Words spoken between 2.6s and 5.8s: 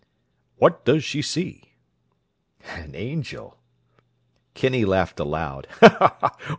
"An angel." Kinney laughed aloud.